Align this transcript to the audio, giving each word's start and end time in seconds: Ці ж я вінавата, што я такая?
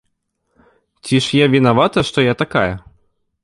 Ці 1.03 1.21
ж 1.27 1.39
я 1.43 1.49
вінавата, 1.57 2.05
што 2.11 2.27
я 2.31 2.41
такая? 2.43 2.69